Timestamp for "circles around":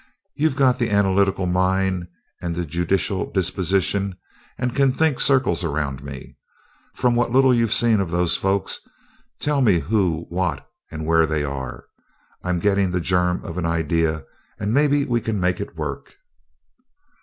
5.19-6.03